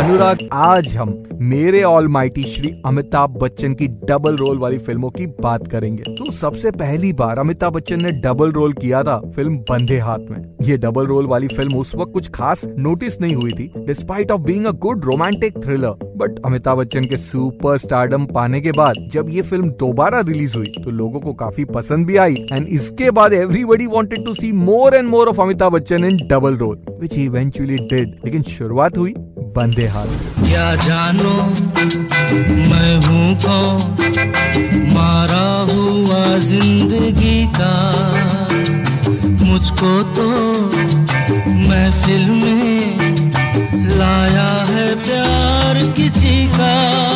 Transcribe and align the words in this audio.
अनुराग, 0.00 0.38
आज 0.52 0.96
हम 0.96 1.10
मेरे 1.40 1.82
ऑल 1.82 2.06
माइटी 2.08 2.42
श्री 2.44 2.70
अमिताभ 2.86 3.30
बच्चन 3.38 3.72
की 3.74 3.86
डबल 4.08 4.36
रोल 4.36 4.58
वाली 4.58 4.78
फ़िल्मों 4.78 5.08
की 5.10 5.26
बात 5.40 5.66
करेंगे। 5.68 6.14
तो 6.14 6.30
सबसे 6.32 6.70
पहली 6.72 7.12
बार 7.12 7.38
अमिताभ 7.38 7.72
बच्चन 7.72 8.02
ने 8.02 8.10
डबल 8.20 8.52
रोल 8.52 8.72
किया 8.72 9.02
था 9.02 9.18
फ़िल्म 9.36 9.56
बंधे 9.70 9.98
हाथ 9.98 10.30
में। 10.30 10.38
ये 10.62 10.76
डबल 10.76 11.06
रोल 11.06 11.26
वाली 11.26 11.48
फ़िल्म 11.48 11.76
उस 11.78 11.94
वक्त 11.94 12.12
कुछ 12.12 12.28
खास 12.30 12.64
नोटिस 12.78 13.20
नहीं 13.20 13.34
हुई 13.34 13.52
थी 13.52 13.70
despite 13.86 14.30
of 14.30 14.40
being 14.42 14.66
a 14.66 14.70
good 14.78 15.04
romantic 15.04 15.58
thriller 15.64 16.08
but 16.16 16.40
Amitabh 16.46 16.78
Bachchan 16.78 17.04
के 17.04 17.16
सुपर 17.16 17.78
स्टारडम 17.78 18.26
पाने 18.26 18.60
के 18.60 18.72
बाद 18.72 19.08
जब 19.12 19.28
ये 19.30 19.42
फ़िल्म 19.42 19.70
दोबारा 19.80 20.20
रिलीज़ 20.22 20.56
हुई 20.56 20.72
तो 20.84 20.90
लोगों 20.92 21.20
को 21.20 21.32
काफ़ी 21.34 21.64
पसंद 21.66 22.06
भी 22.06 22.16
आई। 22.18 22.46
एंड 22.52 22.66
इसके 22.68 23.10
बाद 23.10 23.32
everybody 23.34 23.86
wanted 23.88 24.24
to 24.24 24.34
see 24.34 24.52
more 24.54 24.94
and 24.94 25.08
more 25.08 25.28
of 25.28 25.40
Amitabh 25.42 25.72
Bachchan 25.72 26.04
in 26.04 26.16
double 26.28 26.56
role 26.56 26.82
which 27.00 27.18
eventually 27.18 27.76
did 27.86 28.16
लेकिन 28.24 28.42
शुरुआत 28.50 28.98
हुई 28.98 29.14
बंदे 29.54 29.86
हाथ 29.86 30.06
क्या 30.40 30.74
जानो, 30.76 31.32
मैं 32.70 32.92
हूँ 33.06 33.34
कौन? 33.44 33.78
मारा 34.92 35.48
हुआ 35.70 36.38
ज़िंदगी 36.38 37.46
का। 37.58 37.72
मुझको 39.44 39.92
तो 40.14 40.28
महफिल 41.58 42.30
में 42.30 43.08
लाया 43.98 44.50
है 44.70 44.94
प्यार 44.94 45.82
किसी 45.92 46.46
का। 46.48 47.09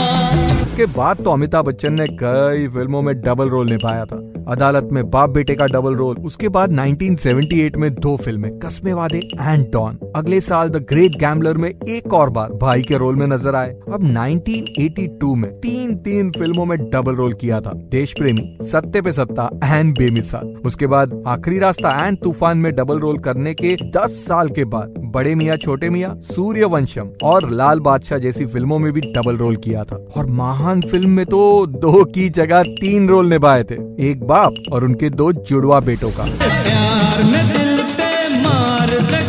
इसके 0.75 0.87
बाद 0.93 1.17
तो 1.25 1.31
अमिताभ 1.31 1.65
बच्चन 1.65 1.93
ने 1.93 2.07
कई 2.21 2.67
फ़िल्मों 2.69 3.01
में 3.03 3.15
डबल 3.21 3.49
रोल 3.49 3.69
निभाया 3.71 4.05
था। 4.05 4.17
अदालत 4.53 4.89
में 4.93 5.11
बाप 5.11 5.31
बेटे 5.31 5.55
का 5.55 5.67
डबल 5.67 5.95
रोल 5.95 6.17
उसके 6.27 6.49
बाद 6.49 6.71
1978 6.71 7.77
में 7.77 7.95
दो 7.95 8.17
फ़िल्में 8.17 8.51
कस्मे 8.59 8.93
वादे 8.93 9.19
एंड 9.19 9.67
डॉन 9.73 9.99
अगले 10.17 10.41
साल 10.41 10.69
द 10.69 10.77
ग्रेट 10.89 11.19
गैम्बलर 11.19 11.57
में 11.57 11.69
एक 11.69 12.15
और 12.15 12.31
बार 12.31 12.53
भाई 12.63 12.83
के 12.83 12.99
रोल 12.99 13.17
में 13.17 13.27
नज़र 13.27 13.55
आए। 13.55 13.71
अब 13.93 14.05
1982 14.07 15.35
में 15.37 15.51
तीन 15.61 15.95
तीन 15.99 16.31
फ़िल्मों 16.31 16.65
में 16.65 16.79
डबल 16.91 17.15
रोल 17.15 17.35
किया 17.35 17.61
था। 17.61 17.73
देश 17.93 18.15
प्रेमी 18.19 18.67
सत्ते 18.73 19.03
पे 19.03 19.13
सत्ता 19.13 19.49
एंड 19.65 19.97
बेमिसाल। 19.99 20.55
उसके 20.65 20.87
बाद 20.87 21.23
आखिरी 21.29 21.59
रास्ता 21.59 21.97
एंड 22.07 22.19
तूफ़ान 22.19 22.59
में 22.59 22.73
डबल 22.75 22.99
रोल 22.99 23.19
करने 23.21 23.55
के 23.55 23.77
10 23.93 24.23
साल 24.27 24.49
के 24.51 24.65
बाद 24.67 24.95
बड़े 25.15 25.35
मियाँ, 25.35 25.57
छोटे 25.57 25.89
मियाँ, 25.91 26.15
सूर्यवंशम 26.25 27.11
और 27.25 27.49
लाल 27.51 27.81
बादशाह 27.81 28.19
जैसी 28.19 28.47
फ़िल्मों 28.47 28.79
में 28.79 28.93
भी 28.93 29.01
डबल 29.13 29.37
रोल 29.37 29.57
किया 29.57 29.85
था। 29.85 29.97
और 30.17 30.27
महान 30.33 30.81
फ़िल्म 30.83 31.11
में 31.11 31.25
तो 31.27 31.67
दो 31.69 32.05
की 32.07 32.29
जगह 32.31 32.63
तीन 32.81 33.09
रोल 33.09 33.29
निभाए 33.29 33.65
थे, 33.65 33.75
एक 34.11 34.25
बाप 34.27 34.55
और 34.73 34.85
उनके 34.85 35.11
दो 35.13 35.33
जुड़वा 35.33 35.81
बेटों 35.83 36.11
का। 36.11 36.25
प्यार 36.37 37.23
में 37.25 37.47
दिल 37.49 37.83
पे 37.91 38.13
मार 38.43 38.91
दे 39.03 39.23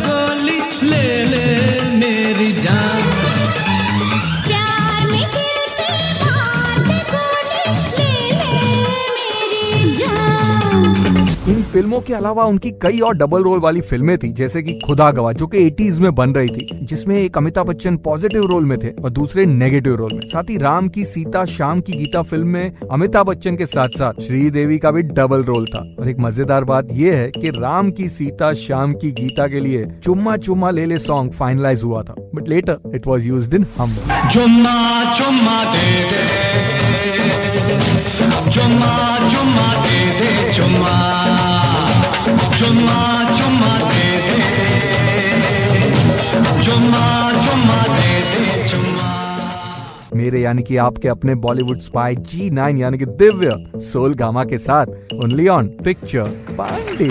इन 11.48 11.62
फ़िल्मों 11.62 12.00
के 12.00 12.14
अलावा 12.14 12.44
उनकी 12.44 12.70
कई 12.82 13.00
और 13.00 13.14
डबल 13.14 13.42
रोल 13.42 13.58
वाली 13.60 13.80
फ़िल्में 13.80 14.16
थी, 14.18 14.32
जैसे 14.32 14.62
कि 14.62 14.72
खुदा 14.86 15.10
गवा 15.10 15.32
जो 15.32 15.46
कि 15.46 15.58
80s 15.60 15.98
में 16.00 16.14
बन 16.14 16.32
रही 16.34 16.48
थी, 16.48 16.68
जिसमें 16.82 17.16
एक 17.16 17.36
अमिताभ 17.38 17.66
बच्चन 17.66 17.96
पॉजिटिव 17.96 18.46
रोल 18.46 18.64
में 18.64 18.78
थे 18.78 18.90
और 18.94 19.10
दूसरे 19.10 19.44
नेगेटिव 19.46 19.94
रोल 19.94 20.14
में। 20.14 20.20
साथ 20.28 20.50
ही 20.50 20.56
राम 20.56 20.88
की 20.88 21.04
सीता, 21.04 21.44
शाम 21.46 21.80
की 21.80 21.92
गीता 21.92 22.22
फ़िल्म 22.22 22.48
में 22.48 22.88
अमिताभ 22.92 23.26
बच्चन 23.26 23.56
के 23.56 23.66
साथ 23.66 23.88
साथ 23.88 24.20
श्रीदेवी 24.22 24.78
का 24.78 24.90
भी 24.90 25.02
डबल 25.02 25.42
रोल 25.42 25.66
था। 25.66 25.84
और 26.00 26.08
एक 26.08 26.16
मज़ेदार 26.20 26.64
बात 26.64 26.88
यह 26.92 27.16
है 27.16 27.30
की 27.30 27.50
राम 27.60 27.90
की 27.90 28.08
सीता, 28.08 28.52
शाम 28.56 28.94
की 28.94 29.10
गीता 29.12 29.46
के 29.46 29.60
लिए 29.60 29.86
चुम्मा 30.04 30.36
चुम्मा 30.36 30.70
ले 30.70 30.86
ले 30.86 30.98
सॉन्ग 30.98 31.32
फाइनलाइज 31.32 31.82
हुआ 31.82 32.02
था। 32.02 32.14
But 32.34 32.48
later 32.48 32.92
it 32.94 33.06
was 33.06 33.26
used 33.28 33.54
in 33.56 33.66
Hum 33.76 33.96
Chumma 34.32 35.14
Chumma 35.14 35.64
चुम्मा 38.50 38.94
चुम्मा 39.28 39.72
दे 39.74 40.10
दे। 40.10 40.52
चुम्मा 40.52 41.05
चुम्मा 42.58 43.00
चुम्मा 43.38 43.70
दे 43.78 44.04
दे 44.26 44.36
चुम्मा 46.62 47.02
चुम्मा 47.46 47.80
दे 47.88 48.14
दे 48.30 48.68
चुम्मा 48.68 49.08
मेरे 50.16 50.40
यानी 50.40 50.62
कि 50.62 50.76
आपके 50.86 51.08
अपने 51.08 51.34
बॉलीवुड 51.44 51.80
स्पाई 51.80 52.16
जी 52.30 52.48
नाइन 52.50 52.78
यानी 52.78 52.98
कि 52.98 53.06
दिव्य 53.22 53.80
सोल 53.92 54.14
गामा 54.14 54.44
के 54.44 54.58
साथ 54.58 55.14
ओनली 55.24 55.48
ऑन 55.48 55.68
पिक्चर 55.84 56.30
पांडे। 56.60 57.10